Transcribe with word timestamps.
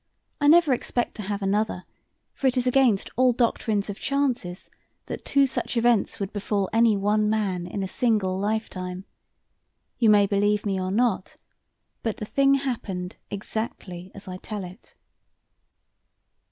I 0.39 0.47
never 0.47 0.73
expect 0.73 1.13
to 1.17 1.21
have 1.21 1.43
another, 1.43 1.85
for 2.33 2.47
it 2.47 2.57
is 2.57 2.65
against 2.65 3.11
all 3.17 3.33
doctrines 3.33 3.87
of 3.87 3.99
chances 3.99 4.67
that 5.05 5.23
two 5.23 5.45
such 5.45 5.77
events 5.77 6.19
would 6.19 6.33
befall 6.33 6.71
any 6.73 6.97
one 6.97 7.29
man 7.29 7.67
in 7.67 7.83
a 7.83 7.87
single 7.87 8.39
lifetime. 8.39 9.05
You 9.99 10.09
may 10.09 10.25
believe 10.25 10.65
me 10.65 10.81
or 10.81 10.89
not, 10.89 11.37
but 12.01 12.17
the 12.17 12.25
thing 12.25 12.55
happened 12.55 13.17
exactly 13.29 14.11
as 14.15 14.27
I 14.27 14.37
tell 14.37 14.63
it. 14.63 14.95